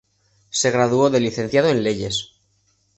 [0.49, 2.31] Se graduó de Licenciado en Leyes.